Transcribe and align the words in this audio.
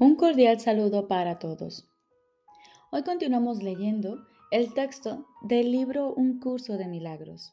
Un 0.00 0.14
cordial 0.14 0.60
saludo 0.60 1.08
para 1.08 1.40
todos. 1.40 1.90
Hoy 2.92 3.02
continuamos 3.02 3.64
leyendo 3.64 4.28
el 4.52 4.72
texto 4.72 5.26
del 5.42 5.72
libro 5.72 6.14
Un 6.14 6.38
curso 6.38 6.78
de 6.78 6.86
milagros. 6.86 7.52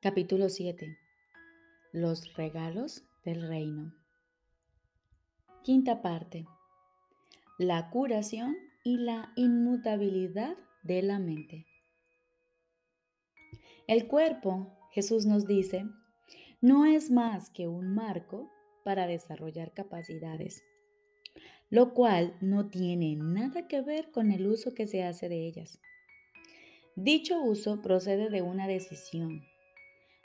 Capítulo 0.00 0.48
7. 0.48 0.96
Los 1.92 2.32
regalos 2.32 3.04
del 3.26 3.46
reino. 3.46 3.92
Quinta 5.62 6.00
parte. 6.00 6.46
La 7.58 7.90
curación 7.90 8.56
y 8.82 8.96
la 8.96 9.34
inmutabilidad 9.36 10.56
de 10.82 11.02
la 11.02 11.18
mente. 11.18 11.66
El 13.86 14.08
cuerpo, 14.08 14.78
Jesús 14.92 15.26
nos 15.26 15.46
dice, 15.46 15.84
no 16.62 16.86
es 16.86 17.10
más 17.10 17.50
que 17.50 17.68
un 17.68 17.94
marco 17.94 18.50
para 18.82 19.06
desarrollar 19.06 19.74
capacidades 19.74 20.62
lo 21.72 21.94
cual 21.94 22.36
no 22.42 22.68
tiene 22.68 23.16
nada 23.16 23.66
que 23.66 23.80
ver 23.80 24.10
con 24.10 24.30
el 24.30 24.46
uso 24.46 24.74
que 24.74 24.86
se 24.86 25.04
hace 25.04 25.30
de 25.30 25.46
ellas. 25.46 25.80
Dicho 26.96 27.42
uso 27.42 27.80
procede 27.80 28.28
de 28.28 28.42
una 28.42 28.68
decisión. 28.68 29.40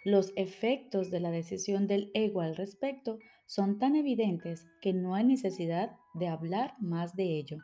Los 0.04 0.34
efectos 0.36 1.10
de 1.10 1.22
la 1.22 1.32
decisión 1.32 1.88
del 1.88 2.12
ego 2.14 2.42
al 2.42 2.58
respecto 2.58 3.20
son 3.46 3.80
tan 3.80 3.96
evidentes 3.96 4.66
que 4.82 4.92
no 4.92 5.16
hay 5.16 5.24
necesidad 5.24 5.96
de 6.16 6.28
hablar 6.28 6.74
más 6.82 7.16
de 7.16 7.38
ello. 7.38 7.60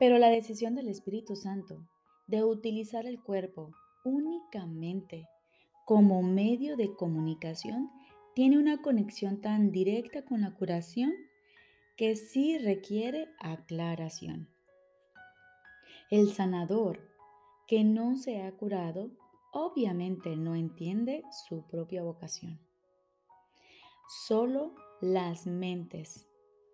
Pero 0.00 0.18
la 0.18 0.28
decisión 0.28 0.74
del 0.74 0.88
Espíritu 0.88 1.36
Santo 1.36 1.86
de 2.26 2.42
utilizar 2.42 3.06
el 3.06 3.22
cuerpo 3.22 3.70
únicamente 4.04 5.28
como 5.86 6.24
medio 6.24 6.76
de 6.76 6.92
comunicación 6.92 7.88
tiene 8.34 8.58
una 8.58 8.82
conexión 8.82 9.40
tan 9.40 9.70
directa 9.70 10.24
con 10.24 10.40
la 10.40 10.50
curación 10.56 11.12
que 11.96 12.16
sí 12.16 12.58
requiere 12.58 13.28
aclaración. 13.38 14.48
El 16.10 16.32
sanador 16.32 17.00
que 17.66 17.84
no 17.84 18.16
se 18.16 18.42
ha 18.42 18.52
curado 18.52 19.10
obviamente 19.52 20.36
no 20.36 20.54
entiende 20.54 21.22
su 21.46 21.66
propia 21.68 22.02
vocación. 22.02 22.58
Solo 24.26 24.74
las 25.00 25.46
mentes 25.46 26.28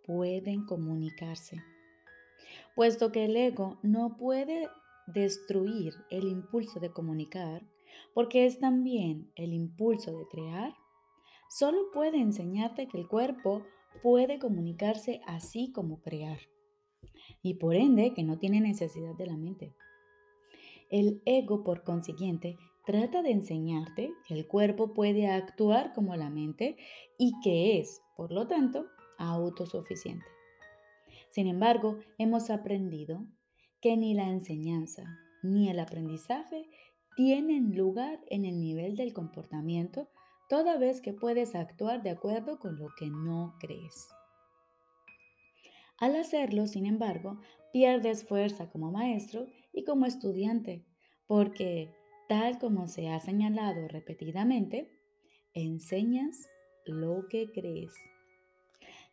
pueden 0.07 0.65
comunicarse, 0.65 1.63
puesto 2.75 3.13
que 3.13 3.27
el 3.27 3.37
ego 3.37 3.79
no 3.83 4.17
puede 4.17 4.69
destruir 5.07 5.95
el 6.09 6.25
impulso 6.25 6.81
de 6.81 6.93
comunicar, 6.93 7.63
porque 8.15 8.47
es 8.47 8.59
también 8.59 9.31
el 9.37 9.53
impulso 9.53 10.17
de 10.17 10.27
crear, 10.29 10.75
solo 11.49 11.91
puede 11.93 12.19
enseñarte 12.19 12.89
que 12.89 12.99
el 12.99 13.07
cuerpo 13.07 13.67
puede 14.03 14.39
comunicarse 14.39 15.21
así 15.27 15.73
como 15.73 16.01
crear 16.01 16.39
y 17.43 17.55
por 17.55 17.75
ende 17.75 18.13
que 18.15 18.23
no 18.23 18.39
tiene 18.39 18.61
necesidad 18.61 19.15
de 19.15 19.27
la 19.27 19.37
mente. 19.37 19.75
El 20.91 21.23
ego, 21.25 21.63
por 21.63 21.85
consiguiente, 21.85 22.57
trata 22.85 23.23
de 23.23 23.31
enseñarte 23.31 24.13
que 24.27 24.35
el 24.35 24.47
cuerpo 24.47 24.93
puede 24.93 25.29
actuar 25.29 25.93
como 25.93 26.17
la 26.17 26.31
mente 26.31 26.77
y 27.19 27.33
que 27.43 27.79
es, 27.79 28.03
por 28.17 28.33
lo 28.33 28.47
tanto, 28.47 28.87
autosuficiente. 29.19 30.27
Sin 31.29 31.47
embargo, 31.47 31.99
hemos 32.19 32.51
aprendido 32.51 33.25
que 33.81 33.97
ni 33.97 34.15
la 34.15 34.29
enseñanza 34.29 35.05
ni 35.43 35.71
el 35.71 35.79
aprendizaje 35.79 36.69
tienen 37.17 37.77
lugar 37.77 38.21
en 38.29 38.45
el 38.45 38.61
nivel 38.61 38.97
del 38.97 39.13
comportamiento 39.13 40.09
toda 40.51 40.77
vez 40.79 41.01
que 41.01 41.13
puedes 41.13 41.55
actuar 41.55 42.03
de 42.03 42.11
acuerdo 42.11 42.59
con 42.59 42.77
lo 42.77 42.89
que 42.99 43.09
no 43.09 43.55
crees. 43.61 44.09
Al 45.97 46.17
hacerlo, 46.17 46.67
sin 46.67 46.87
embargo, 46.87 47.41
pierdes 47.73 48.27
fuerza 48.27 48.69
como 48.69 48.91
maestro 48.91 49.47
y 49.73 49.85
como 49.85 50.07
estudiante, 50.07 50.85
porque, 51.29 51.95
tal 52.29 52.59
como 52.59 52.89
se 52.89 53.09
ha 53.09 53.21
señalado 53.21 53.87
repetidamente, 53.87 54.91
enseñas 55.55 56.49
lo 56.85 57.29
que 57.29 57.53
crees. 57.53 57.93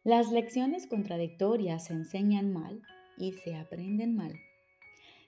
Las 0.04 0.32
lecciones 0.32 0.88
contradictorias 0.88 1.86
se 1.86 1.94
enseñan 1.94 2.52
mal 2.52 2.82
y 3.16 3.34
se 3.34 3.56
aprenden 3.56 4.16
mal. 4.16 4.34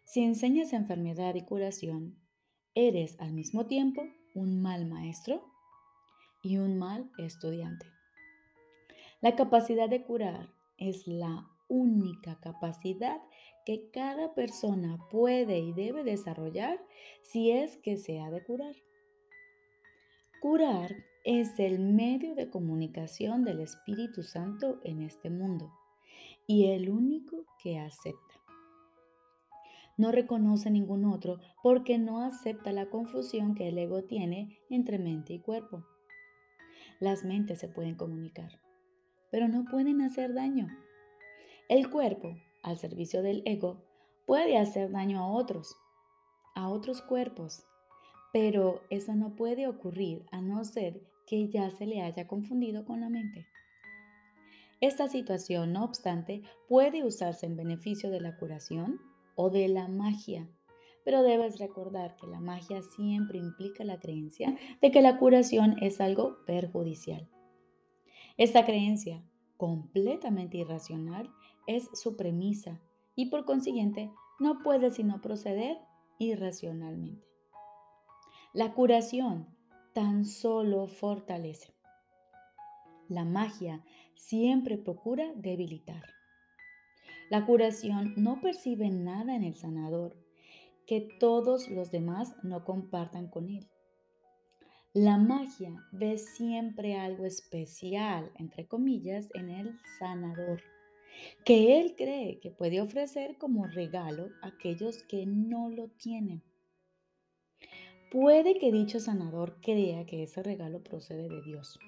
Si 0.06 0.24
enseñas 0.24 0.74
enfermedad 0.74 1.36
y 1.36 1.46
curación, 1.46 2.18
¿eres 2.74 3.16
al 3.20 3.34
mismo 3.34 3.68
tiempo 3.68 4.08
un 4.34 4.60
mal 4.60 4.88
maestro? 4.88 5.59
Y 6.42 6.58
un 6.58 6.78
mal 6.78 7.12
estudiante. 7.18 7.86
La 9.22 9.36
capacidad 9.36 9.90
de 9.90 10.04
curar 10.04 10.50
es 10.78 11.08
la 11.08 11.48
única 11.68 12.40
capacidad 12.40 13.22
que 13.66 13.90
cada 13.92 14.34
persona 14.34 14.98
puede 15.12 15.60
y 15.60 15.74
debe 15.74 16.04
desarrollar 16.04 16.80
si 17.22 17.52
es 17.52 17.78
que 17.78 17.98
se 17.98 18.20
ha 18.20 18.32
de 18.32 18.44
curar. 18.44 18.76
Curar 20.42 20.96
es 21.26 21.60
el 21.60 21.80
medio 21.80 22.34
de 22.34 22.50
comunicación 22.50 23.44
del 23.44 23.60
Espíritu 23.60 24.24
Santo 24.24 24.80
en 24.84 25.02
este 25.02 25.30
mundo 25.30 25.72
y 26.48 26.68
el 26.68 26.90
único 26.90 27.46
que 27.62 27.78
acepta. 27.78 28.42
No 29.98 30.14
reconoce 30.14 30.72
ningún 30.72 31.04
otro 31.04 31.40
porque 31.62 31.98
no 31.98 32.24
acepta 32.24 32.72
la 32.72 32.90
confusión 32.90 33.54
que 33.54 33.68
el 33.68 33.78
ego 33.78 34.04
tiene 34.04 34.58
entre 34.70 34.98
mente 34.98 35.34
y 35.34 35.40
cuerpo. 35.40 35.84
Las 37.00 37.24
mentes 37.24 37.60
se 37.60 37.70
pueden 37.70 37.96
comunicar, 37.96 38.60
pero 39.32 39.48
no 39.48 39.64
pueden 39.66 40.02
hacer 40.02 40.34
daño. 40.34 40.68
El 41.70 41.90
cuerpo, 41.90 42.36
al 42.62 42.78
servicio 42.78 43.22
del 43.22 43.42
ego, 43.46 43.86
puede 44.26 44.58
hacer 44.58 44.92
daño 44.92 45.20
a 45.20 45.28
otros, 45.28 45.76
a 46.56 46.68
otros 46.68 47.02
cuerpos, 47.02 47.64
pero 48.34 48.82
eso 48.90 49.16
no 49.16 49.36
puede 49.36 49.68
ocurrir 49.68 50.26
a 50.32 50.42
no 50.42 50.64
ser 50.66 51.02
que 51.26 51.48
ya 51.48 51.70
se 51.72 51.86
le 51.86 52.02
haya 52.02 52.28
confundido 52.28 52.84
con 52.84 53.00
la 53.00 53.10
mente. 53.10 53.48
Esta 54.82 55.08
situación, 55.08 55.72
no 55.74 55.86
obstante, 55.86 56.42
puede 56.68 57.04
usarse 57.04 57.46
en 57.46 57.56
beneficio 57.56 58.10
de 58.10 58.20
la 58.20 58.38
curación 58.38 59.00
o 59.36 59.50
de 59.50 59.70
la 59.70 59.88
magia 59.88 60.50
pero 61.04 61.24
debes 61.24 61.60
recordar 61.60 62.16
que 62.16 62.28
la 62.28 62.40
magia 62.40 62.82
siempre 62.82 63.40
implica 63.40 63.84
la 63.84 64.00
creencia 64.00 64.58
de 64.82 64.92
que 64.92 65.02
la 65.02 65.18
curación 65.18 65.76
es 65.82 66.02
algo 66.02 66.38
perjudicial. 66.46 67.28
Esta 68.38 68.66
creencia, 68.66 69.24
completamente 69.58 70.58
irracional, 70.58 71.30
es 71.68 71.90
su 71.94 72.16
premisa 72.16 72.80
y 73.16 73.30
por 73.30 73.46
consiguiente 73.46 74.12
no 74.40 74.64
puede 74.64 74.92
sino 74.92 75.22
proceder 75.22 75.78
irracionalmente. 76.20 77.28
La 78.54 78.74
curación 78.74 79.48
tan 79.94 80.26
solo 80.26 80.88
fortalece. 80.88 81.74
La 83.08 83.26
magia 83.26 83.84
siempre 84.16 84.78
procura 84.78 85.34
debilitar. 85.36 86.04
La 87.30 87.46
curación 87.46 88.14
no 88.18 88.40
percibe 88.42 88.90
nada 88.90 89.36
en 89.36 89.44
el 89.44 89.56
sanador 89.56 90.16
que 90.90 91.02
todos 91.20 91.70
los 91.70 91.92
demás 91.92 92.36
no 92.42 92.66
compartan 92.66 93.28
con 93.28 93.48
él. 93.48 93.70
La 94.92 95.20
magia 95.20 95.86
ve 95.92 96.18
siempre 96.18 96.96
algo 96.96 97.26
especial, 97.26 98.32
entre 98.40 98.68
comillas, 98.68 99.30
en 99.36 99.52
el 99.52 99.80
sanador, 100.00 100.64
que 101.46 101.80
él 101.80 101.94
cree 101.96 102.40
que 102.40 102.50
puede 102.50 102.82
ofrecer 102.82 103.38
como 103.38 103.68
regalo 103.68 104.32
a 104.42 104.48
aquellos 104.48 105.04
que 105.04 105.28
no 105.28 105.70
lo 105.70 105.90
tienen. 105.90 106.42
Puede 108.12 108.58
que 108.58 108.72
dicho 108.72 109.00
sanador 109.00 109.62
crea 109.62 110.08
que 110.08 110.24
ese 110.24 110.42
regalo 110.42 110.82
procede 110.82 111.30
de 111.30 111.44
Dios, 111.44 111.80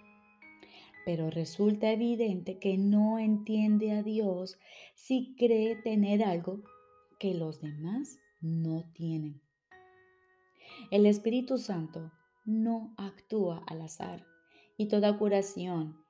pero 1.08 1.32
resulta 1.32 1.92
evidente 1.92 2.60
que 2.60 2.78
no 2.78 3.18
entiende 3.18 3.94
a 3.94 4.04
Dios 4.04 4.60
si 4.94 5.34
cree 5.40 5.76
tener 5.78 6.24
algo 6.24 6.62
que 7.18 7.34
los 7.34 7.62
demás 7.62 8.20
no 8.42 8.92
tienen. 8.94 9.42
El 10.90 11.06
Espíritu 11.06 11.58
Santo 11.58 12.12
no 12.46 12.94
actúa 12.98 13.64
al 13.68 13.82
azar 13.82 14.26
y 14.78 14.88
toda 14.88 15.18
curación 15.18 16.04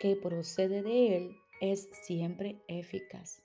que 0.00 0.16
procede 0.16 0.82
de 0.82 1.16
Él 1.16 1.36
es 1.60 1.88
siempre 2.04 2.62
eficaz. 2.68 3.42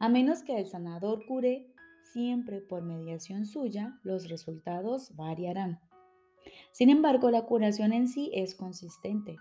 A 0.00 0.08
menos 0.08 0.42
que 0.42 0.58
el 0.58 0.66
sanador 0.66 1.24
cure 1.26 1.72
siempre 2.12 2.60
por 2.60 2.82
mediación 2.82 3.46
suya, 3.46 3.98
los 4.02 4.28
resultados 4.28 5.14
variarán. 5.16 5.80
Sin 6.72 6.88
embargo, 6.88 7.30
la 7.30 7.42
curación 7.46 7.92
en 7.92 8.08
sí 8.08 8.30
es 8.32 8.54
consistente, 8.54 9.36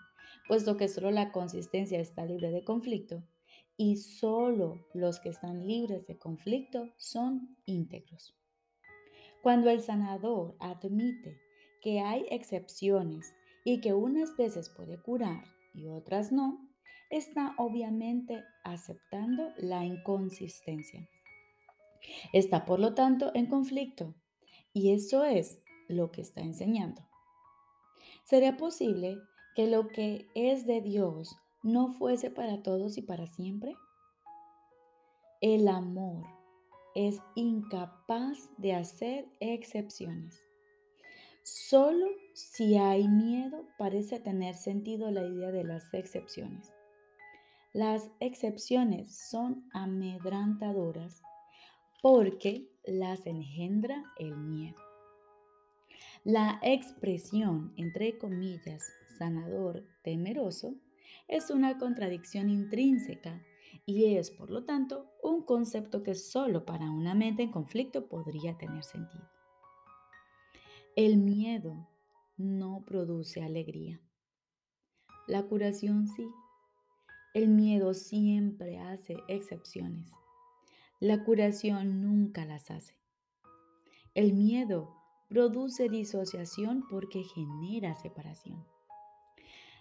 puesto 0.48 0.78
que 0.78 0.88
solo 0.88 1.12
la 1.12 1.32
consistencia 1.32 2.00
está 2.00 2.26
libre 2.26 2.52
de 2.52 2.64
conflicto 2.64 3.24
y 3.78 3.98
solo 3.98 4.86
los 4.94 5.20
que 5.20 5.30
están 5.30 5.68
libres 5.68 6.08
de 6.08 6.18
conflicto 6.18 6.90
son 6.98 7.56
íntegros. 7.66 8.36
Cuando 9.44 9.70
el 9.70 9.82
sanador 9.82 10.56
admite 10.60 11.38
que 11.82 12.02
hay 12.02 12.26
excepciones 12.32 13.34
y 13.64 13.80
que 13.80 13.94
unas 13.94 14.36
veces 14.36 14.70
puede 14.70 15.00
curar 15.02 15.44
y 15.74 15.88
otras 15.88 16.32
no, 16.32 16.68
está 17.12 17.54
obviamente 17.58 18.44
aceptando 18.64 19.54
la 19.58 19.86
inconsistencia. 19.86 21.08
Está, 22.34 22.66
por 22.66 22.80
lo 22.80 22.94
tanto, 22.94 23.32
en 23.36 23.46
conflicto. 23.46 24.16
Y 24.74 24.92
eso 24.92 25.24
es 25.24 25.62
lo 25.88 26.12
que 26.12 26.22
está 26.22 26.42
enseñando. 26.42 27.02
¿Sería 28.26 28.58
posible 28.58 29.18
que 29.56 29.68
lo 29.68 29.88
que 29.88 30.28
es 30.36 30.66
de 30.66 30.82
Dios 30.82 31.36
no 31.64 31.90
fuese 31.90 32.30
para 32.30 32.62
todos 32.64 32.98
y 32.98 33.02
para 33.02 33.28
siempre? 33.28 33.76
El 35.42 35.68
amor 35.68 36.26
es 36.96 37.20
incapaz 37.36 38.50
de 38.58 38.74
hacer 38.74 39.28
excepciones. 39.40 40.44
Solo 41.44 42.08
si 42.34 42.76
hay 42.78 43.08
miedo 43.08 43.66
parece 43.78 44.20
tener 44.20 44.56
sentido 44.56 45.12
la 45.12 45.26
idea 45.26 45.52
de 45.52 45.64
las 45.64 45.94
excepciones. 45.94 46.74
Las 47.72 48.10
excepciones 48.20 49.16
son 49.30 49.70
amedrantadoras 49.72 51.22
porque 52.02 52.68
las 52.84 53.26
engendra 53.28 54.04
el 54.18 54.36
miedo. 54.36 54.82
La 56.24 56.60
expresión, 56.64 57.74
entre 57.78 58.18
comillas, 58.18 58.84
sanador 59.18 59.86
temeroso, 60.04 60.74
es 61.28 61.50
una 61.50 61.78
contradicción 61.78 62.50
intrínseca 62.50 63.42
y 63.86 64.16
es, 64.16 64.32
por 64.32 64.50
lo 64.50 64.64
tanto, 64.64 65.12
un 65.24 65.44
concepto 65.44 66.04
que 66.04 66.16
solo 66.16 66.66
para 66.66 66.90
una 66.92 67.16
mente 67.16 67.44
en 67.44 67.52
conflicto 67.52 68.08
podría 68.08 68.58
tener 68.58 68.84
sentido. 68.84 69.30
El 70.96 71.18
miedo 71.18 71.88
no 72.38 72.84
produce 72.86 73.44
alegría. 73.44 74.02
La 75.28 75.44
curación 75.44 76.08
sí. 76.08 76.28
El 77.34 77.50
miedo 77.50 77.94
siempre 77.94 78.80
hace 78.80 79.18
excepciones. 79.28 80.12
La 81.00 81.24
curación 81.24 82.02
nunca 82.02 82.46
las 82.46 82.72
hace. 82.72 82.96
El 84.16 84.34
miedo 84.34 84.96
produce 85.30 85.90
disociación 85.90 86.84
porque 86.90 87.24
genera 87.24 87.94
separación. 87.94 88.66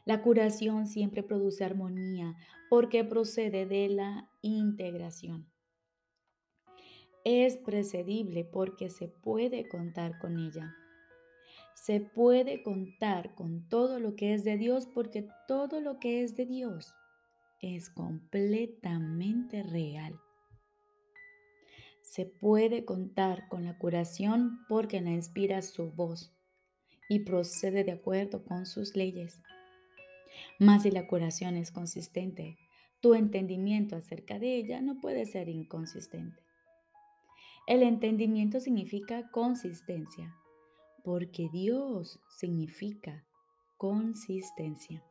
La 0.06 0.22
curación 0.22 0.86
siempre 0.86 1.24
produce 1.24 1.64
armonía 1.64 2.36
porque 2.70 3.02
procede 3.02 3.66
de 3.66 3.88
la 3.88 4.30
integración. 4.40 5.50
Es 7.24 7.56
precedible 7.56 8.44
porque 8.44 8.88
se 8.88 9.08
puede 9.08 9.68
contar 9.68 10.20
con 10.20 10.38
ella. 10.38 10.72
Se 11.74 11.98
puede 11.98 12.62
contar 12.62 13.34
con 13.34 13.68
todo 13.68 13.98
lo 13.98 14.14
que 14.14 14.32
es 14.32 14.44
de 14.44 14.56
Dios 14.56 14.86
porque 14.86 15.28
todo 15.48 15.80
lo 15.80 15.98
que 15.98 16.22
es 16.22 16.36
de 16.36 16.46
Dios 16.46 16.94
es 17.60 17.90
completamente 17.90 19.64
real. 19.64 20.20
Se 22.02 22.26
puede 22.26 22.84
contar 22.84 23.48
con 23.48 23.64
la 23.64 23.76
curación 23.76 24.60
porque 24.68 25.00
la 25.00 25.10
inspira 25.10 25.62
su 25.62 25.90
voz 25.90 26.32
y 27.08 27.24
procede 27.24 27.82
de 27.82 27.90
acuerdo 27.90 28.44
con 28.44 28.66
sus 28.66 28.94
leyes. 28.94 29.42
Mas 30.58 30.82
si 30.82 30.90
la 30.90 31.06
curación 31.06 31.56
es 31.56 31.70
consistente, 31.70 32.58
tu 33.00 33.14
entendimiento 33.14 33.96
acerca 33.96 34.38
de 34.38 34.56
ella 34.56 34.80
no 34.80 35.00
puede 35.00 35.26
ser 35.26 35.48
inconsistente. 35.48 36.42
El 37.66 37.82
entendimiento 37.82 38.60
significa 38.60 39.30
consistencia, 39.30 40.34
porque 41.04 41.48
Dios 41.52 42.20
significa 42.28 43.24
consistencia. 43.76 45.02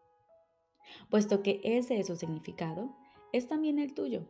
Puesto 1.10 1.44
que 1.44 1.62
ese 1.63 2.00
es 2.00 2.07
su 2.07 2.16
significado, 2.16 2.95
es 3.33 3.48
también 3.48 3.80
el 3.80 3.94
tuyo. 3.94 4.28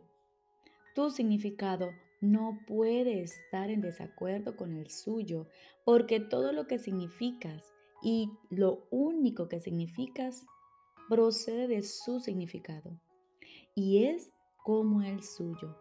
Tu 0.94 1.10
significado 1.10 1.90
no 2.20 2.58
puede 2.66 3.22
estar 3.22 3.70
en 3.70 3.80
desacuerdo 3.80 4.56
con 4.56 4.72
el 4.72 4.90
suyo, 4.90 5.46
porque 5.84 6.20
todo 6.20 6.52
lo 6.52 6.66
que 6.66 6.78
significas 6.78 7.72
y 8.02 8.30
lo 8.50 8.86
único 8.90 9.48
que 9.48 9.60
significas 9.60 10.46
procede 11.08 11.68
de 11.68 11.82
su 11.82 12.20
significado 12.20 13.00
y 13.74 14.04
es 14.04 14.30
como 14.64 15.02
el 15.02 15.22
suyo. 15.22 15.76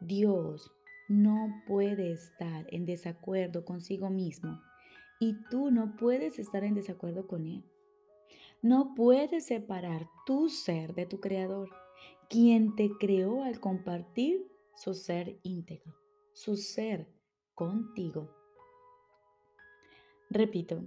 Dios 0.00 0.70
no 1.08 1.62
puede 1.66 2.12
estar 2.12 2.66
en 2.68 2.86
desacuerdo 2.86 3.64
consigo 3.64 4.10
mismo 4.10 4.60
y 5.18 5.34
tú 5.50 5.70
no 5.70 5.96
puedes 5.96 6.38
estar 6.38 6.64
en 6.64 6.74
desacuerdo 6.74 7.26
con 7.26 7.46
Él. 7.46 7.64
No 8.62 8.94
puedes 8.94 9.46
separar 9.46 10.08
tu 10.26 10.48
ser 10.48 10.94
de 10.94 11.06
tu 11.06 11.20
Creador 11.20 11.68
quien 12.28 12.74
te 12.76 12.90
creó 12.98 13.42
al 13.44 13.60
compartir 13.60 14.46
su 14.76 14.94
ser 14.94 15.38
íntegro, 15.42 15.94
su 16.32 16.56
ser 16.56 17.06
contigo. 17.54 18.30
Repito, 20.30 20.84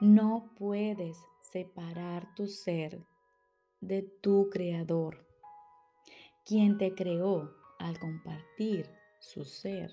no 0.00 0.52
puedes 0.56 1.18
separar 1.40 2.34
tu 2.34 2.46
ser 2.46 3.04
de 3.80 4.02
tu 4.02 4.48
creador, 4.50 5.26
quien 6.44 6.78
te 6.78 6.94
creó 6.94 7.54
al 7.78 7.98
compartir 7.98 8.90
su 9.20 9.44
ser 9.44 9.90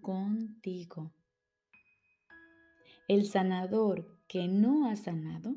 contigo. 0.00 1.12
El 3.08 3.26
sanador 3.26 4.06
que 4.28 4.48
no 4.48 4.88
ha 4.88 4.96
sanado 4.96 5.56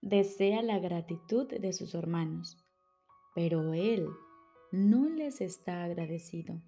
desea 0.00 0.62
la 0.62 0.78
gratitud 0.78 1.48
de 1.48 1.72
sus 1.72 1.94
hermanos 1.94 2.56
pero 3.38 3.72
él 3.72 4.08
no 4.72 5.08
les 5.08 5.40
está 5.40 5.84
agradecido. 5.84 6.60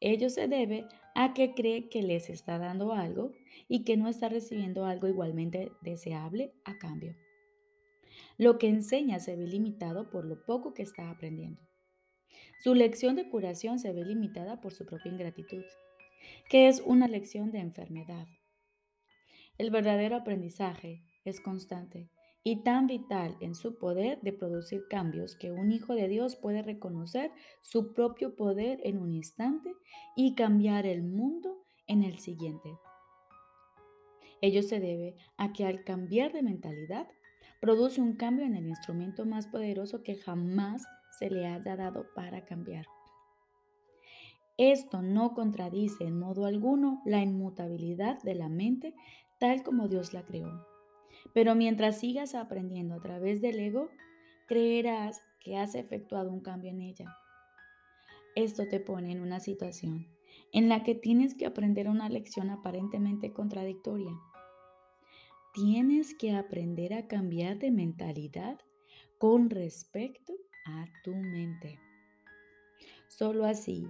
Ello 0.00 0.28
se 0.30 0.48
debe 0.48 0.86
a 1.14 1.32
que 1.32 1.54
cree 1.54 1.88
que 1.88 2.02
les 2.02 2.28
está 2.28 2.58
dando 2.58 2.92
algo 2.92 3.32
y 3.68 3.84
que 3.84 3.96
no 3.96 4.08
está 4.08 4.28
recibiendo 4.28 4.84
algo 4.84 5.08
igualmente 5.08 5.72
deseable 5.80 6.52
a 6.64 6.78
cambio. 6.78 7.14
Lo 8.36 8.58
que 8.58 8.68
enseña 8.68 9.20
se 9.20 9.36
ve 9.36 9.46
limitado 9.46 10.10
por 10.10 10.24
lo 10.24 10.44
poco 10.44 10.74
que 10.74 10.82
está 10.82 11.10
aprendiendo. 11.10 11.62
Su 12.62 12.74
lección 12.74 13.16
de 13.16 13.28
curación 13.28 13.78
se 13.78 13.92
ve 13.92 14.04
limitada 14.04 14.60
por 14.60 14.72
su 14.72 14.86
propia 14.86 15.12
ingratitud, 15.12 15.64
que 16.48 16.68
es 16.68 16.80
una 16.80 17.08
lección 17.08 17.50
de 17.50 17.60
enfermedad. 17.60 18.26
El 19.56 19.70
verdadero 19.70 20.16
aprendizaje 20.16 21.02
es 21.24 21.40
constante 21.40 22.10
y 22.44 22.56
tan 22.56 22.86
vital 22.86 23.36
en 23.40 23.54
su 23.54 23.78
poder 23.78 24.20
de 24.20 24.34
producir 24.34 24.86
cambios 24.88 25.34
que 25.34 25.50
un 25.50 25.72
hijo 25.72 25.94
de 25.94 26.08
Dios 26.08 26.36
puede 26.36 26.62
reconocer 26.62 27.32
su 27.62 27.94
propio 27.94 28.36
poder 28.36 28.80
en 28.84 28.98
un 28.98 29.14
instante 29.14 29.74
y 30.14 30.34
cambiar 30.34 30.84
el 30.84 31.02
mundo 31.02 31.64
en 31.86 32.04
el 32.04 32.18
siguiente. 32.18 32.78
Ello 34.42 34.62
se 34.62 34.78
debe 34.78 35.16
a 35.38 35.54
que 35.54 35.64
al 35.64 35.84
cambiar 35.84 36.32
de 36.32 36.42
mentalidad, 36.42 37.08
produce 37.60 38.02
un 38.02 38.16
cambio 38.16 38.44
en 38.44 38.56
el 38.56 38.66
instrumento 38.66 39.24
más 39.24 39.46
poderoso 39.46 40.02
que 40.02 40.16
jamás 40.16 40.84
se 41.18 41.30
le 41.30 41.46
haya 41.46 41.76
dado 41.76 42.06
para 42.14 42.44
cambiar. 42.44 42.84
Esto 44.58 45.00
no 45.00 45.32
contradice 45.32 46.04
en 46.04 46.18
modo 46.18 46.44
alguno 46.44 47.00
la 47.06 47.22
inmutabilidad 47.22 48.22
de 48.22 48.34
la 48.34 48.50
mente 48.50 48.94
tal 49.40 49.62
como 49.62 49.88
Dios 49.88 50.12
la 50.12 50.24
creó. 50.24 50.73
Pero 51.32 51.54
mientras 51.54 51.98
sigas 51.98 52.34
aprendiendo 52.34 52.94
a 52.94 53.00
través 53.00 53.40
del 53.40 53.58
ego, 53.58 53.90
creerás 54.46 55.20
que 55.40 55.56
has 55.56 55.74
efectuado 55.74 56.30
un 56.30 56.40
cambio 56.40 56.70
en 56.70 56.80
ella. 56.80 57.16
Esto 58.34 58.64
te 58.68 58.80
pone 58.80 59.12
en 59.12 59.20
una 59.20 59.40
situación 59.40 60.06
en 60.52 60.68
la 60.68 60.82
que 60.82 60.94
tienes 60.94 61.34
que 61.34 61.46
aprender 61.46 61.88
una 61.88 62.08
lección 62.08 62.50
aparentemente 62.50 63.32
contradictoria. 63.32 64.12
Tienes 65.52 66.14
que 66.16 66.32
aprender 66.32 66.94
a 66.94 67.06
cambiar 67.06 67.58
de 67.58 67.70
mentalidad 67.70 68.58
con 69.18 69.50
respecto 69.50 70.32
a 70.66 70.86
tu 71.04 71.14
mente. 71.14 71.78
Solo 73.08 73.44
así 73.44 73.88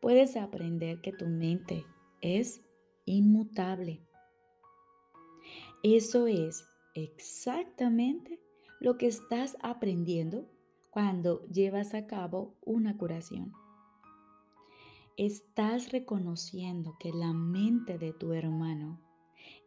puedes 0.00 0.36
aprender 0.36 1.00
que 1.00 1.12
tu 1.12 1.26
mente 1.26 1.84
es 2.20 2.62
inmutable. 3.06 4.02
Eso 5.82 6.26
es 6.26 6.67
exactamente 6.94 8.40
lo 8.80 8.96
que 8.98 9.06
estás 9.06 9.56
aprendiendo 9.60 10.48
cuando 10.90 11.46
llevas 11.48 11.94
a 11.94 12.06
cabo 12.06 12.54
una 12.64 12.96
curación. 12.96 13.52
Estás 15.16 15.90
reconociendo 15.90 16.96
que 16.98 17.12
la 17.12 17.32
mente 17.32 17.98
de 17.98 18.12
tu 18.12 18.32
hermano 18.32 19.00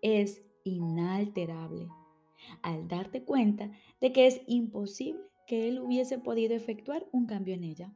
es 0.01 0.41
inalterable 0.63 1.89
al 2.61 2.87
darte 2.87 3.23
cuenta 3.23 3.71
de 3.99 4.11
que 4.13 4.27
es 4.27 4.41
imposible 4.47 5.21
que 5.47 5.67
él 5.67 5.79
hubiese 5.79 6.17
podido 6.17 6.55
efectuar 6.55 7.05
un 7.11 7.25
cambio 7.25 7.53
en 7.53 7.63
ella. 7.63 7.93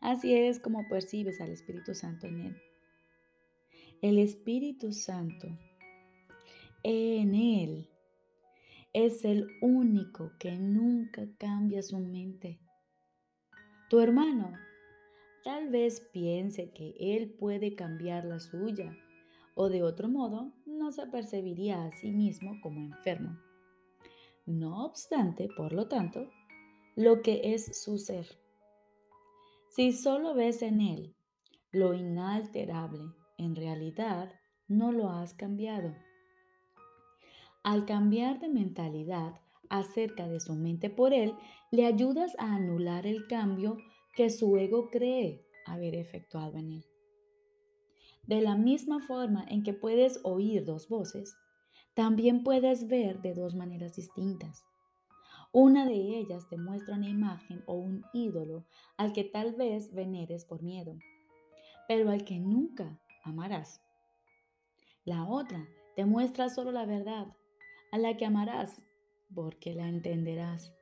Así 0.00 0.34
es 0.34 0.60
como 0.60 0.86
percibes 0.88 1.40
al 1.40 1.50
Espíritu 1.50 1.94
Santo 1.94 2.26
en 2.26 2.40
él. 2.40 2.56
El 4.02 4.18
Espíritu 4.18 4.92
Santo 4.92 5.48
en 6.82 7.34
él 7.34 7.88
es 8.94 9.24
el 9.24 9.48
único 9.60 10.30
que 10.38 10.56
nunca 10.56 11.26
cambia 11.36 11.82
su 11.82 11.98
mente. 11.98 12.60
Tu 13.90 13.98
hermano 13.98 14.52
tal 15.42 15.68
vez 15.68 16.00
piense 16.12 16.70
que 16.70 16.94
él 16.98 17.34
puede 17.34 17.74
cambiar 17.74 18.24
la 18.24 18.38
suya 18.38 18.96
o 19.56 19.68
de 19.68 19.82
otro 19.82 20.08
modo 20.08 20.52
no 20.64 20.92
se 20.92 21.06
percibiría 21.08 21.84
a 21.84 21.90
sí 21.90 22.12
mismo 22.12 22.60
como 22.62 22.80
enfermo. 22.80 23.36
No 24.46 24.84
obstante, 24.84 25.48
por 25.56 25.72
lo 25.72 25.88
tanto, 25.88 26.30
lo 26.94 27.20
que 27.20 27.52
es 27.54 27.82
su 27.82 27.98
ser. 27.98 28.26
Si 29.70 29.92
solo 29.92 30.34
ves 30.34 30.62
en 30.62 30.80
él 30.80 31.16
lo 31.72 31.94
inalterable, 31.94 33.12
en 33.38 33.56
realidad 33.56 34.32
no 34.68 34.92
lo 34.92 35.10
has 35.10 35.34
cambiado. 35.34 35.96
Al 37.64 37.86
cambiar 37.86 38.40
de 38.40 38.50
mentalidad 38.50 39.40
acerca 39.70 40.28
de 40.28 40.38
su 40.38 40.54
mente 40.54 40.90
por 40.90 41.14
él, 41.14 41.34
le 41.70 41.86
ayudas 41.86 42.36
a 42.38 42.54
anular 42.54 43.06
el 43.06 43.26
cambio 43.26 43.78
que 44.14 44.28
su 44.28 44.58
ego 44.58 44.90
cree 44.90 45.42
haber 45.64 45.94
efectuado 45.94 46.58
en 46.58 46.72
él. 46.72 46.84
De 48.26 48.42
la 48.42 48.54
misma 48.54 49.00
forma 49.00 49.46
en 49.48 49.62
que 49.62 49.72
puedes 49.72 50.20
oír 50.24 50.66
dos 50.66 50.90
voces, 50.90 51.38
también 51.94 52.44
puedes 52.44 52.86
ver 52.86 53.22
de 53.22 53.32
dos 53.32 53.54
maneras 53.54 53.96
distintas. 53.96 54.66
Una 55.50 55.86
de 55.86 55.94
ellas 55.94 56.46
te 56.50 56.58
muestra 56.58 56.96
una 56.96 57.08
imagen 57.08 57.62
o 57.66 57.76
un 57.76 58.04
ídolo 58.12 58.66
al 58.98 59.14
que 59.14 59.24
tal 59.24 59.54
vez 59.54 59.94
veneres 59.94 60.44
por 60.44 60.62
miedo, 60.62 60.98
pero 61.88 62.10
al 62.10 62.26
que 62.26 62.38
nunca 62.38 63.00
amarás. 63.22 63.80
La 65.06 65.26
otra 65.26 65.66
te 65.96 66.04
muestra 66.04 66.50
solo 66.50 66.70
la 66.70 66.84
verdad, 66.84 67.28
a 67.94 67.98
la 67.98 68.16
que 68.16 68.24
amarás 68.24 68.82
porque 69.32 69.72
la 69.72 69.88
entenderás. 69.88 70.74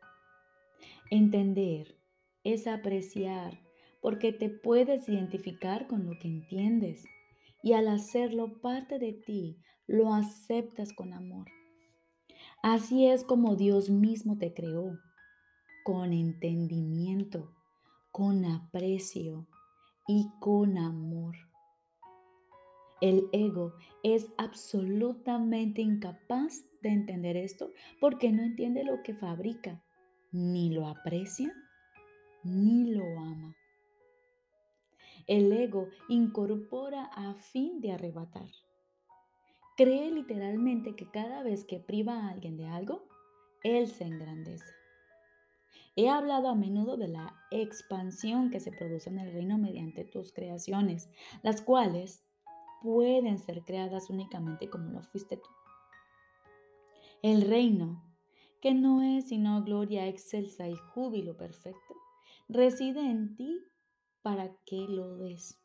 Entender 1.10 1.98
es 2.42 2.66
apreciar 2.66 3.60
porque 4.00 4.32
te 4.32 4.48
puedes 4.48 5.10
identificar 5.10 5.86
con 5.88 6.06
lo 6.06 6.18
que 6.18 6.28
entiendes 6.28 7.04
y 7.62 7.74
al 7.74 7.88
hacerlo 7.88 8.62
parte 8.62 8.98
de 8.98 9.12
ti, 9.12 9.58
lo 9.86 10.14
aceptas 10.14 10.94
con 10.94 11.12
amor. 11.12 11.48
Así 12.62 13.06
es 13.06 13.24
como 13.24 13.56
Dios 13.56 13.90
mismo 13.90 14.38
te 14.38 14.54
creó, 14.54 14.98
con 15.84 16.14
entendimiento, 16.14 17.52
con 18.10 18.46
aprecio 18.46 19.46
y 20.08 20.30
con 20.40 20.78
amor. 20.78 21.36
El 23.02 23.28
ego 23.32 23.74
es 24.02 24.28
absolutamente 24.38 25.82
incapaz 25.82 26.62
de 26.82 26.90
entender 26.90 27.36
esto 27.36 27.70
porque 28.00 28.32
no 28.32 28.42
entiende 28.42 28.84
lo 28.84 29.02
que 29.02 29.14
fabrica, 29.14 29.82
ni 30.32 30.70
lo 30.70 30.86
aprecia, 30.86 31.52
ni 32.42 32.92
lo 32.92 33.04
ama. 33.18 33.56
El 35.26 35.52
ego 35.52 35.88
incorpora 36.08 37.04
a 37.04 37.34
fin 37.34 37.80
de 37.80 37.92
arrebatar. 37.92 38.48
Cree 39.76 40.10
literalmente 40.10 40.96
que 40.96 41.10
cada 41.10 41.42
vez 41.42 41.64
que 41.64 41.78
priva 41.78 42.14
a 42.14 42.30
alguien 42.30 42.56
de 42.56 42.66
algo, 42.66 43.06
él 43.62 43.86
se 43.86 44.04
engrandece. 44.04 44.72
He 45.94 46.08
hablado 46.08 46.48
a 46.48 46.54
menudo 46.54 46.96
de 46.96 47.08
la 47.08 47.36
expansión 47.50 48.50
que 48.50 48.60
se 48.60 48.72
produce 48.72 49.10
en 49.10 49.18
el 49.18 49.32
reino 49.32 49.58
mediante 49.58 50.04
tus 50.04 50.32
creaciones, 50.32 51.10
las 51.42 51.60
cuales 51.60 52.24
pueden 52.82 53.38
ser 53.38 53.62
creadas 53.62 54.10
únicamente 54.10 54.68
como 54.68 54.90
lo 54.90 55.02
fuiste 55.02 55.36
tú. 55.36 55.48
El 57.22 57.42
reino, 57.42 58.02
que 58.60 58.74
no 58.74 59.00
es 59.00 59.28
sino 59.28 59.62
gloria 59.62 60.08
excelsa 60.08 60.68
y 60.68 60.74
júbilo 60.74 61.36
perfecto, 61.36 61.94
reside 62.48 62.98
en 62.98 63.36
ti 63.36 63.60
para 64.22 64.56
que 64.66 64.88
lo 64.88 65.16
des. 65.18 65.62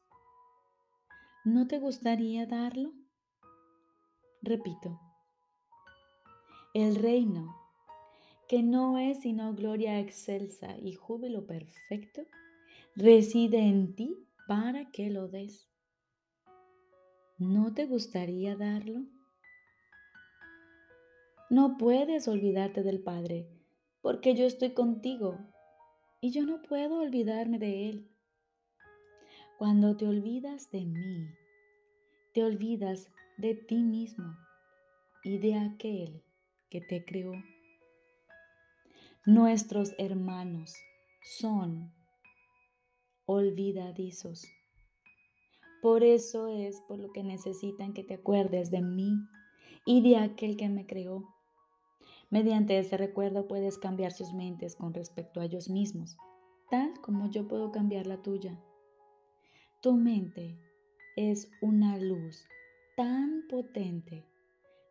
¿No 1.46 1.66
te 1.66 1.80
gustaría 1.80 2.46
darlo? 2.46 2.94
Repito, 4.44 5.00
el 6.76 6.96
reino, 6.96 7.56
que 8.48 8.62
no 8.62 9.00
es 9.00 9.22
sino 9.22 9.56
gloria 9.56 10.00
excelsa 10.00 10.78
y 10.78 10.94
júbilo 10.94 11.48
perfecto, 11.48 12.22
reside 12.96 13.62
en 13.62 13.96
ti 13.96 14.16
para 14.48 14.92
que 14.92 15.10
lo 15.10 15.28
des. 15.28 15.68
¿No 17.40 17.74
te 17.74 17.88
gustaría 17.88 18.56
darlo? 18.56 19.08
No 21.50 21.78
puedes 21.78 22.28
olvidarte 22.28 22.84
del 22.84 23.02
Padre, 23.02 23.48
porque 24.02 24.36
yo 24.36 24.46
estoy 24.46 24.74
contigo 24.74 25.38
y 26.20 26.32
yo 26.32 26.46
no 26.46 26.62
puedo 26.62 27.00
olvidarme 27.00 27.58
de 27.58 27.90
Él. 27.90 28.12
Cuando 29.58 29.96
te 29.96 30.06
olvidas 30.06 30.70
de 30.72 30.86
mí, 30.86 31.30
te 32.34 32.44
olvidas 32.44 33.10
de 33.38 33.56
ti 33.56 33.78
mismo 33.78 34.36
y 35.24 35.38
de 35.38 35.56
aquel 35.56 36.22
que 36.70 36.82
te 36.82 37.06
creó. 37.06 37.32
Nuestros 39.26 39.94
hermanos 39.98 40.76
son 41.22 41.94
olvidadizos. 43.26 44.46
Por 45.82 46.04
eso 46.04 46.50
es 46.50 46.82
por 46.82 47.00
lo 47.00 47.14
que 47.14 47.24
necesitan 47.24 47.94
que 47.94 48.04
te 48.04 48.16
acuerdes 48.16 48.70
de 48.70 48.82
mí 48.82 49.14
y 49.86 50.02
de 50.02 50.18
aquel 50.18 50.58
que 50.58 50.68
me 50.68 50.86
creó. 50.86 51.37
Mediante 52.30 52.78
ese 52.78 52.98
recuerdo 52.98 53.48
puedes 53.48 53.78
cambiar 53.78 54.12
sus 54.12 54.34
mentes 54.34 54.76
con 54.76 54.94
respecto 54.94 55.40
a 55.40 55.46
ellos 55.46 55.70
mismos, 55.70 56.18
tal 56.70 57.00
como 57.02 57.30
yo 57.30 57.48
puedo 57.48 57.72
cambiar 57.72 58.06
la 58.06 58.22
tuya. 58.22 58.60
Tu 59.82 59.94
mente 59.94 60.60
es 61.16 61.50
una 61.62 61.98
luz 61.98 62.46
tan 62.98 63.48
potente 63.48 64.26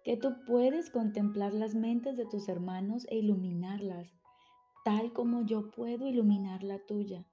que 0.05 0.17
tú 0.17 0.37
puedes 0.47 0.89
contemplar 0.91 1.53
las 1.53 1.75
mentes 1.75 2.17
de 2.17 2.25
tus 2.25 2.49
hermanos 2.49 3.07
e 3.11 3.19
iluminarlas, 3.19 4.15
tal 4.85 5.13
como 5.13 5.45
yo 5.45 5.71
puedo 5.73 6.07
iluminar 6.07 6.63
la 6.63 6.79
tuya. 6.79 7.27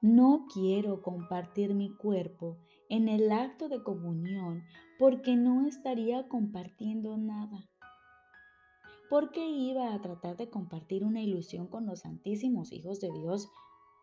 No 0.00 0.46
quiero 0.52 1.00
compartir 1.00 1.74
mi 1.74 1.94
cuerpo 1.94 2.58
en 2.88 3.08
el 3.08 3.30
acto 3.30 3.68
de 3.68 3.82
comunión 3.82 4.64
porque 4.98 5.36
no 5.36 5.66
estaría 5.66 6.28
compartiendo 6.28 7.16
nada. 7.16 7.70
¿Por 9.10 9.30
qué 9.30 9.46
iba 9.46 9.94
a 9.94 10.00
tratar 10.00 10.36
de 10.36 10.50
compartir 10.50 11.04
una 11.04 11.20
ilusión 11.20 11.66
con 11.66 11.86
los 11.86 12.00
santísimos 12.00 12.72
hijos 12.72 13.00
de 13.00 13.12
Dios 13.12 13.48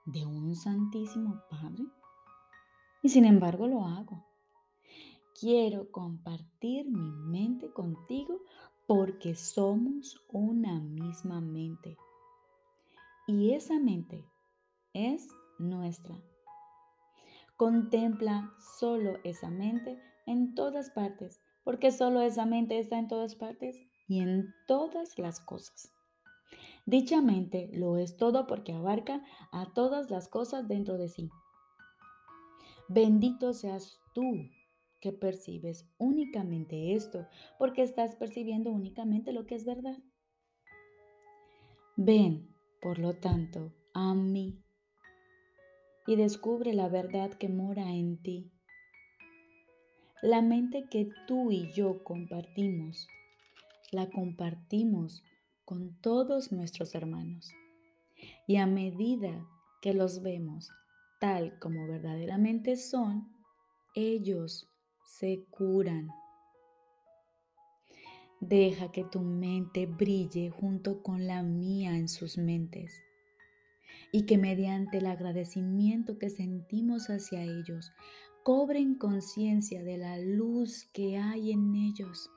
de 0.05 0.25
un 0.25 0.55
santísimo 0.55 1.41
Padre? 1.49 1.83
y 3.01 3.09
sin 3.09 3.25
embargo 3.25 3.67
lo 3.67 3.85
hago. 3.85 4.23
Quiero 5.39 5.91
compartir 5.91 6.89
mi 6.89 7.11
mente 7.11 7.71
contigo 7.71 8.41
porque 8.87 9.35
somos 9.35 10.21
una 10.31 10.79
misma 10.79 11.41
mente. 11.41 11.97
Y 13.27 13.53
esa 13.53 13.79
mente 13.79 14.25
es 14.93 15.27
nuestra. 15.57 16.15
Contempla 17.57 18.53
solo 18.79 19.17
esa 19.23 19.49
mente 19.49 19.99
en 20.25 20.53
todas 20.53 20.89
partes, 20.89 21.41
porque 21.63 21.91
solo 21.91 22.21
esa 22.21 22.45
mente 22.45 22.79
está 22.79 22.99
en 22.99 23.07
todas 23.07 23.35
partes 23.35 23.79
y 24.11 24.19
en 24.19 24.53
todas 24.67 25.17
las 25.17 25.39
cosas. 25.39 25.93
Dicha 26.85 27.21
mente 27.21 27.69
lo 27.71 27.95
es 27.95 28.17
todo 28.17 28.45
porque 28.45 28.73
abarca 28.73 29.23
a 29.53 29.73
todas 29.73 30.09
las 30.09 30.27
cosas 30.27 30.67
dentro 30.67 30.97
de 30.97 31.07
sí. 31.07 31.29
Bendito 32.89 33.53
seas 33.53 34.01
tú 34.13 34.49
que 34.99 35.13
percibes 35.13 35.89
únicamente 35.97 36.93
esto, 36.93 37.25
porque 37.57 37.83
estás 37.83 38.17
percibiendo 38.17 38.69
únicamente 38.69 39.31
lo 39.31 39.45
que 39.45 39.55
es 39.55 39.63
verdad. 39.63 39.97
Ven, 41.95 42.53
por 42.81 42.99
lo 42.99 43.13
tanto, 43.13 43.71
a 43.93 44.13
mí 44.13 44.61
y 46.05 46.17
descubre 46.17 46.73
la 46.73 46.89
verdad 46.89 47.31
que 47.31 47.47
mora 47.47 47.93
en 47.93 48.21
ti. 48.21 48.51
La 50.21 50.41
mente 50.41 50.83
que 50.91 51.07
tú 51.27 51.49
y 51.49 51.71
yo 51.71 52.03
compartimos, 52.03 53.07
la 53.91 54.09
compartimos 54.09 55.23
con 55.65 55.95
todos 56.01 56.51
nuestros 56.51 56.95
hermanos. 56.95 57.53
Y 58.47 58.57
a 58.57 58.65
medida 58.65 59.47
que 59.81 59.93
los 59.93 60.21
vemos 60.21 60.71
tal 61.19 61.59
como 61.59 61.87
verdaderamente 61.87 62.77
son, 62.77 63.31
ellos 63.95 64.67
se 65.05 65.45
curan. 65.49 66.09
Deja 68.39 68.91
que 68.91 69.03
tu 69.03 69.21
mente 69.21 69.85
brille 69.85 70.49
junto 70.49 71.03
con 71.03 71.27
la 71.27 71.43
mía 71.43 71.95
en 71.95 72.09
sus 72.09 72.37
mentes 72.37 72.91
y 74.11 74.25
que 74.25 74.37
mediante 74.37 74.97
el 74.97 75.05
agradecimiento 75.05 76.17
que 76.17 76.29
sentimos 76.29 77.09
hacia 77.09 77.43
ellos, 77.43 77.91
cobren 78.43 78.95
conciencia 78.95 79.83
de 79.83 79.97
la 79.97 80.17
luz 80.17 80.85
que 80.93 81.17
hay 81.17 81.51
en 81.51 81.75
ellos. 81.75 82.29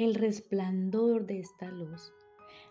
El 0.00 0.14
resplandor 0.14 1.26
de 1.26 1.40
esta 1.40 1.70
luz 1.70 2.14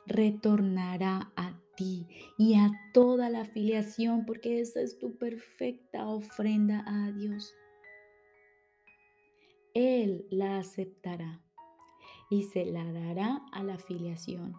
retornará 0.07 1.31
a 1.35 1.61
ti 1.77 2.07
y 2.39 2.55
a 2.55 2.71
toda 2.91 3.29
la 3.29 3.41
afiliación, 3.41 4.25
porque 4.25 4.59
esa 4.61 4.81
es 4.81 4.97
tu 4.97 5.15
perfecta 5.15 6.07
ofrenda 6.07 6.83
a 6.87 7.11
Dios. 7.11 7.53
Él 9.75 10.25
la 10.31 10.57
aceptará 10.57 11.39
y 12.31 12.43
se 12.43 12.65
la 12.65 12.91
dará 12.91 13.43
a 13.51 13.61
la 13.61 13.75
afiliación, 13.75 14.55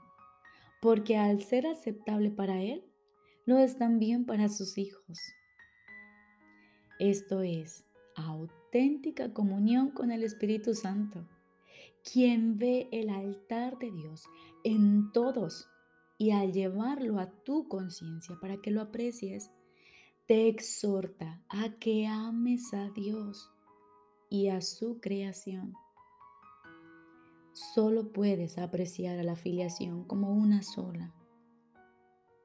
porque 0.80 1.16
al 1.16 1.42
ser 1.42 1.66
aceptable 1.66 2.30
para 2.30 2.62
Él, 2.62 2.84
lo 3.46 3.58
es 3.58 3.78
también 3.78 4.26
para 4.26 4.48
sus 4.48 4.78
hijos. 4.78 5.18
Esto 7.00 7.42
es 7.42 7.84
auténtica 8.14 9.32
comunión 9.32 9.90
con 9.90 10.12
el 10.12 10.22
Espíritu 10.22 10.74
Santo, 10.74 11.26
quien 12.04 12.58
ve 12.58 12.88
el 12.92 13.08
altar 13.10 13.78
de 13.78 13.90
Dios 13.90 14.24
en 14.64 15.12
todos 15.12 15.68
y 16.18 16.32
al 16.32 16.52
llevarlo 16.52 17.18
a 17.18 17.30
tu 17.30 17.68
conciencia 17.68 18.36
para 18.40 18.58
que 18.58 18.70
lo 18.70 18.82
aprecies, 18.82 19.50
te 20.26 20.48
exhorta 20.48 21.42
a 21.48 21.78
que 21.78 22.06
ames 22.06 22.74
a 22.74 22.90
Dios 22.90 23.50
y 24.28 24.48
a 24.48 24.60
su 24.60 25.00
creación. 25.00 25.74
Solo 27.52 28.12
puedes 28.12 28.58
apreciar 28.58 29.18
a 29.18 29.24
la 29.24 29.34
filiación 29.34 30.04
como 30.04 30.32
una 30.32 30.62
sola. 30.62 31.14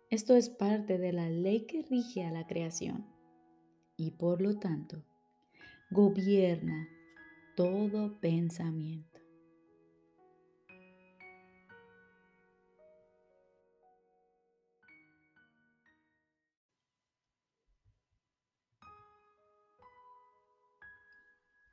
Esto 0.10 0.36
es 0.36 0.50
parte 0.50 0.98
de 0.98 1.14
la 1.14 1.30
ley 1.30 1.66
que 1.66 1.84
rige 1.84 2.24
a 2.26 2.32
la 2.32 2.48
creación 2.48 3.06
y 3.98 4.12
por 4.12 4.42
lo 4.42 4.58
tanto 4.58 5.04
gobierna 5.92 6.88
todo 7.56 8.20
pensamiento. 8.20 9.15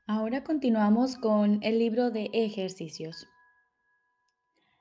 Ahora 0.09 0.43
continuamos 0.43 1.17
con 1.17 1.63
el 1.63 1.79
libro 1.79 2.11
de 2.11 2.29
ejercicios. 2.33 3.29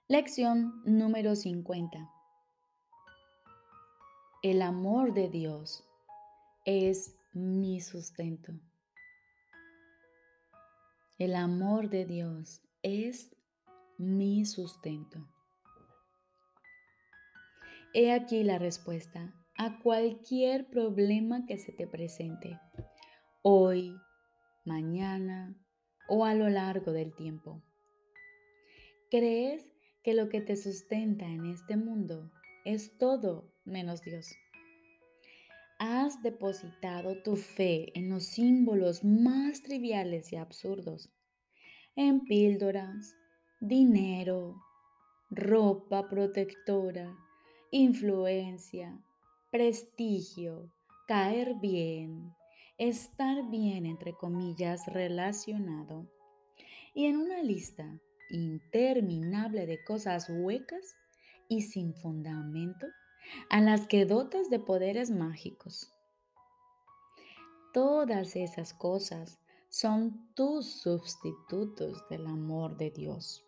Lección 0.08 0.82
número 0.84 1.36
50. 1.36 2.10
El 4.42 4.64
amor 4.64 5.14
de 5.14 5.30
Dios 5.30 5.88
es 6.66 7.16
mi 7.34 7.82
sustento. 7.82 8.54
El 11.20 11.36
amor 11.36 11.92
de 11.92 12.06
Dios 12.06 12.64
es 12.82 13.36
mi 14.00 14.44
sustento. 14.46 15.20
He 17.94 18.12
aquí 18.12 18.44
la 18.44 18.58
respuesta 18.58 19.36
a 19.56 19.78
cualquier 19.84 20.68
problema 20.68 21.46
que 21.46 21.60
se 21.60 21.72
te 21.72 21.86
presente, 21.86 22.60
hoy, 23.44 23.96
mañana 24.66 25.56
o 26.08 26.26
a 26.26 26.34
lo 26.34 26.50
largo 26.50 26.92
del 26.92 27.14
tiempo. 27.16 27.62
¿Crees 29.10 29.64
que 30.04 30.14
lo 30.14 30.30
que 30.30 30.42
te 30.42 30.56
sustenta 30.56 31.26
en 31.26 31.46
este 31.46 31.78
mundo 31.78 32.32
es 32.66 32.98
todo 32.98 33.54
menos 33.66 34.02
Dios? 34.02 34.36
has 35.84 36.22
depositado 36.22 37.24
tu 37.24 37.36
fe 37.36 37.92
en 37.98 38.08
los 38.08 38.26
símbolos 38.26 39.04
más 39.04 39.64
triviales 39.64 40.32
y 40.32 40.36
absurdos, 40.36 41.10
en 41.96 42.24
píldoras, 42.24 43.16
dinero, 43.60 44.62
ropa 45.32 46.08
protectora, 46.08 47.18
influencia, 47.72 49.04
prestigio, 49.50 50.72
caer 51.08 51.56
bien, 51.60 52.32
estar 52.78 53.50
bien, 53.50 53.86
entre 53.86 54.14
comillas, 54.14 54.88
relacionado, 54.88 56.08
y 56.94 57.06
en 57.06 57.18
una 57.18 57.42
lista 57.42 58.00
interminable 58.30 59.66
de 59.66 59.84
cosas 59.84 60.30
huecas 60.30 60.96
y 61.48 61.62
sin 61.62 61.94
fundamento 61.94 62.88
a 63.50 63.62
las 63.62 63.88
que 63.88 64.06
dotas 64.06 64.50
de 64.50 64.60
poderes 64.60 65.12
mágicos. 65.12 65.94
Todas 67.74 68.36
esas 68.36 68.74
cosas 68.74 69.40
son 69.70 70.34
tus 70.34 70.66
sustitutos 70.82 72.04
del 72.10 72.28
amor 72.28 72.76
de 72.76 72.92
Dios. 72.92 73.46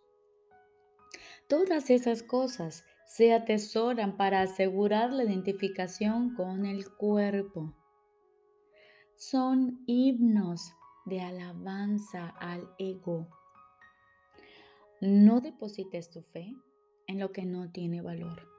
Todas 1.49 1.89
esas 1.89 2.23
cosas 2.23 2.85
se 3.05 3.33
atesoran 3.33 4.15
para 4.15 4.41
asegurar 4.41 5.11
la 5.11 5.25
identificación 5.25 6.33
con 6.35 6.65
el 6.65 6.89
cuerpo. 6.89 7.73
Son 9.15 9.83
himnos 9.85 10.73
de 11.05 11.21
alabanza 11.21 12.29
al 12.39 12.69
ego. 12.77 13.27
No 15.01 15.41
deposites 15.41 16.09
tu 16.09 16.21
fe 16.21 16.53
en 17.07 17.19
lo 17.19 17.31
que 17.31 17.45
no 17.45 17.71
tiene 17.71 18.01
valor 18.01 18.53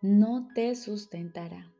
no 0.00 0.48
te 0.54 0.74
sustentará. 0.74 1.70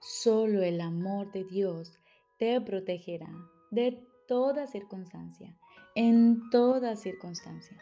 Solo 0.00 0.62
el 0.62 0.80
amor 0.80 1.30
de 1.32 1.44
Dios 1.44 1.98
te 2.38 2.60
protegerá 2.60 3.28
de 3.70 4.06
toda 4.26 4.66
circunstancia, 4.66 5.54
en 5.94 6.48
toda 6.50 6.96
circunstancia. 6.96 7.76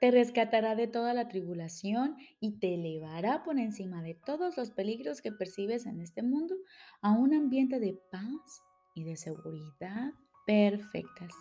Te 0.00 0.10
rescatará 0.10 0.76
de 0.76 0.86
toda 0.86 1.12
la 1.12 1.28
tribulación 1.28 2.16
y 2.40 2.58
te 2.58 2.74
elevará 2.74 3.42
por 3.42 3.58
encima 3.58 4.02
de 4.02 4.14
todos 4.14 4.56
los 4.56 4.70
peligros 4.70 5.20
que 5.22 5.32
percibes 5.32 5.86
en 5.86 6.00
este 6.00 6.22
mundo 6.22 6.54
a 7.00 7.12
un 7.12 7.34
ambiente 7.34 7.80
de 7.80 7.98
paz 8.10 8.62
y 8.94 9.04
de 9.04 9.16
seguridad 9.16 10.12
perfectas 10.46 11.32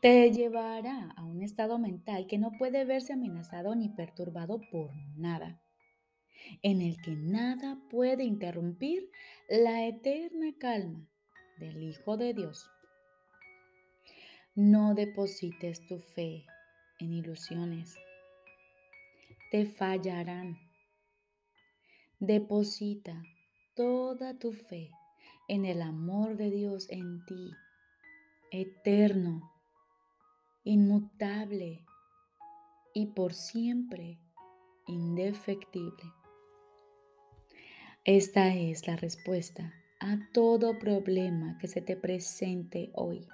te 0.00 0.30
llevará 0.30 1.12
a 1.16 1.24
un 1.24 1.42
estado 1.42 1.78
mental 1.78 2.26
que 2.26 2.38
no 2.38 2.52
puede 2.58 2.84
verse 2.84 3.12
amenazado 3.12 3.74
ni 3.74 3.88
perturbado 3.88 4.60
por 4.70 4.90
nada, 5.16 5.60
en 6.62 6.82
el 6.82 7.00
que 7.00 7.12
nada 7.16 7.78
puede 7.90 8.24
interrumpir 8.24 9.10
la 9.48 9.86
eterna 9.86 10.54
calma 10.58 11.08
del 11.58 11.82
Hijo 11.82 12.16
de 12.16 12.34
Dios. 12.34 12.70
No 14.54 14.94
deposites 14.94 15.86
tu 15.86 15.98
fe 15.98 16.46
en 16.98 17.12
ilusiones. 17.12 17.96
Te 19.50 19.66
fallarán. 19.66 20.58
Deposita 22.18 23.22
toda 23.74 24.38
tu 24.38 24.52
fe 24.52 24.90
en 25.48 25.64
el 25.64 25.82
amor 25.82 26.36
de 26.36 26.50
Dios 26.50 26.88
en 26.90 27.24
ti, 27.26 27.52
eterno 28.50 29.52
inmutable 30.64 31.86
y 32.92 33.06
por 33.06 33.34
siempre 33.34 34.18
indefectible. 34.86 36.12
Esta 38.04 38.54
es 38.54 38.86
la 38.86 38.96
respuesta 38.96 39.74
a 40.00 40.18
todo 40.32 40.78
problema 40.78 41.56
que 41.58 41.68
se 41.68 41.80
te 41.80 41.96
presente 41.96 42.90
hoy. 42.94 43.28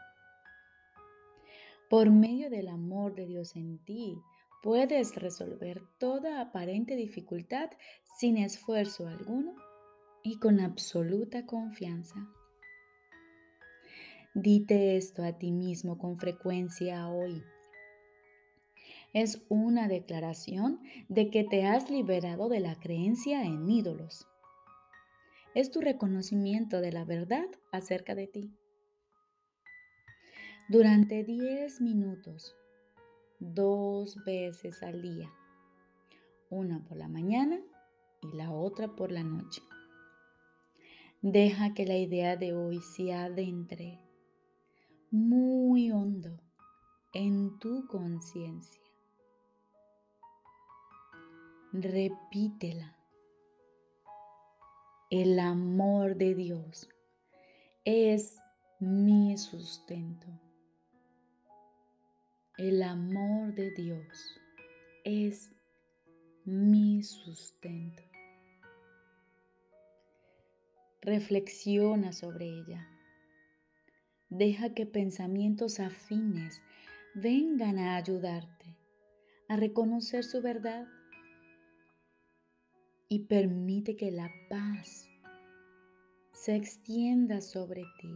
Por 1.92 2.10
medio 2.10 2.48
del 2.48 2.68
amor 2.68 3.14
de 3.14 3.26
Dios 3.26 3.54
en 3.54 3.76
ti, 3.84 4.16
puedes 4.62 5.14
resolver 5.14 5.82
toda 5.98 6.40
aparente 6.40 6.96
dificultad 6.96 7.68
sin 8.16 8.38
esfuerzo 8.38 9.06
alguno 9.06 9.54
y 10.22 10.38
con 10.38 10.58
absoluta 10.60 11.44
confianza. 11.44 12.14
Dite 14.32 14.96
esto 14.96 15.22
a 15.22 15.36
ti 15.36 15.52
mismo 15.52 15.98
con 15.98 16.18
frecuencia 16.18 17.10
hoy. 17.10 17.42
Es 19.12 19.44
una 19.50 19.86
declaración 19.86 20.80
de 21.10 21.28
que 21.28 21.44
te 21.44 21.66
has 21.66 21.90
liberado 21.90 22.48
de 22.48 22.60
la 22.60 22.80
creencia 22.80 23.44
en 23.44 23.68
ídolos. 23.68 24.26
Es 25.54 25.70
tu 25.70 25.82
reconocimiento 25.82 26.80
de 26.80 26.90
la 26.90 27.04
verdad 27.04 27.44
acerca 27.70 28.14
de 28.14 28.28
ti. 28.28 28.61
Durante 30.72 31.22
10 31.22 31.82
minutos, 31.82 32.56
dos 33.38 34.16
veces 34.24 34.82
al 34.82 35.02
día, 35.02 35.30
una 36.48 36.82
por 36.82 36.96
la 36.96 37.08
mañana 37.08 37.60
y 38.22 38.34
la 38.34 38.50
otra 38.50 38.88
por 38.96 39.12
la 39.12 39.22
noche. 39.22 39.60
Deja 41.20 41.74
que 41.74 41.84
la 41.84 41.98
idea 41.98 42.38
de 42.38 42.54
hoy 42.54 42.80
se 42.80 43.12
adentre 43.12 44.00
muy 45.10 45.90
hondo 45.92 46.40
en 47.12 47.58
tu 47.58 47.86
conciencia. 47.86 48.80
Repítela. 51.74 52.96
El 55.10 55.38
amor 55.38 56.16
de 56.16 56.34
Dios 56.34 56.88
es 57.84 58.38
mi 58.80 59.36
sustento. 59.36 60.41
El 62.64 62.80
amor 62.84 63.56
de 63.56 63.72
Dios 63.72 64.40
es 65.02 65.50
mi 66.44 67.02
sustento. 67.02 68.04
Reflexiona 71.00 72.12
sobre 72.12 72.46
ella. 72.46 72.88
Deja 74.28 74.74
que 74.74 74.86
pensamientos 74.86 75.80
afines 75.80 76.62
vengan 77.16 77.80
a 77.80 77.96
ayudarte 77.96 78.76
a 79.48 79.56
reconocer 79.56 80.22
su 80.22 80.40
verdad 80.40 80.86
y 83.08 83.24
permite 83.24 83.96
que 83.96 84.12
la 84.12 84.30
paz 84.48 85.08
se 86.30 86.54
extienda 86.54 87.40
sobre 87.40 87.82
ti 88.00 88.14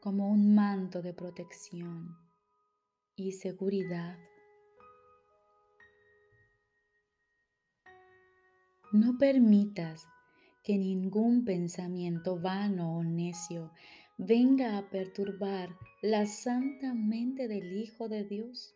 como 0.00 0.28
un 0.28 0.54
manto 0.54 1.00
de 1.00 1.14
protección 1.14 2.25
y 3.16 3.32
seguridad. 3.32 4.18
No 8.92 9.18
permitas 9.18 10.06
que 10.62 10.78
ningún 10.78 11.44
pensamiento 11.44 12.38
vano 12.38 12.98
o 12.98 13.02
necio 13.02 13.72
venga 14.18 14.78
a 14.78 14.88
perturbar 14.90 15.70
la 16.02 16.26
santa 16.26 16.94
mente 16.94 17.48
del 17.48 17.72
Hijo 17.72 18.08
de 18.08 18.24
Dios. 18.24 18.74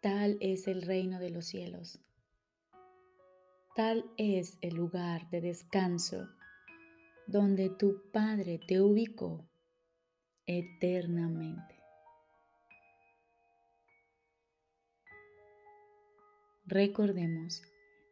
Tal 0.00 0.38
es 0.40 0.66
el 0.66 0.82
reino 0.82 1.18
de 1.18 1.30
los 1.30 1.46
cielos. 1.46 2.00
Tal 3.76 4.10
es 4.16 4.58
el 4.62 4.74
lugar 4.74 5.28
de 5.30 5.40
descanso 5.40 6.28
donde 7.26 7.70
tu 7.70 8.10
Padre 8.10 8.58
te 8.66 8.80
ubicó 8.80 9.49
eternamente. 10.50 11.76
Recordemos, 16.66 17.62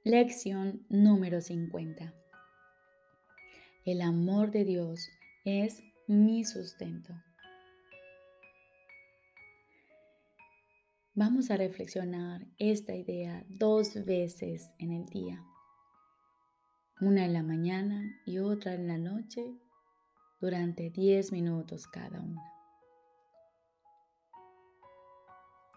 lección 0.05 0.87
número 0.89 1.41
50. 1.41 2.15
El 3.85 4.03
amor 4.03 4.53
de 4.53 4.65
Dios 4.65 5.09
es 5.45 5.83
mi 6.07 6.45
sustento. 6.45 7.13
Vamos 11.15 11.51
a 11.51 11.57
reflexionar 11.57 12.47
esta 12.59 12.95
idea 12.95 13.45
dos 13.49 14.05
veces 14.05 14.71
en 14.79 14.93
el 14.93 15.07
día. 15.07 15.43
Una 17.01 17.25
en 17.25 17.33
la 17.33 17.43
mañana 17.43 18.21
y 18.25 18.39
otra 18.39 18.75
en 18.75 18.87
la 18.87 18.99
noche 18.99 19.59
durante 20.41 20.91
10 20.91 21.33
minutos 21.33 21.87
cada 21.87 22.21
una. 22.21 22.43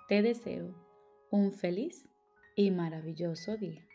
Te 0.08 0.22
deseo 0.22 0.76
un 1.32 1.54
feliz 1.54 2.10
y 2.56 2.72
maravilloso 2.72 3.58
día. 3.58 3.86